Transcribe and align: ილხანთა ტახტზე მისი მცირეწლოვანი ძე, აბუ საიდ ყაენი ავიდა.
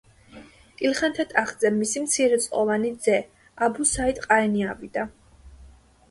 ილხანთა 0.87 1.25
ტახტზე 1.33 1.69
მისი 1.73 2.01
მცირეწლოვანი 2.05 2.91
ძე, 3.07 3.17
აბუ 3.67 3.85
საიდ 3.91 4.23
ყაენი 4.25 4.65
ავიდა. 4.71 5.05